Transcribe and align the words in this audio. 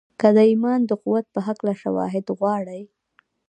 که 0.19 0.27
د 0.35 0.37
ايمان 0.51 0.79
د 0.85 0.91
قوت 1.03 1.25
په 1.33 1.39
هکله 1.47 1.73
شواهد 1.81 2.25
غواړئ. 2.37 2.81